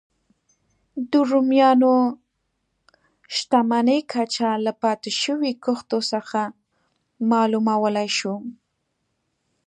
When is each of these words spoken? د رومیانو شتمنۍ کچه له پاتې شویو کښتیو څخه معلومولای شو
د 1.11 1.13
رومیانو 1.31 1.93
شتمنۍ 3.35 3.99
کچه 4.11 4.49
له 4.65 4.71
پاتې 4.81 5.09
شویو 5.21 5.59
کښتیو 5.63 6.01
څخه 6.11 6.41
معلومولای 7.31 8.09
شو 8.17 8.35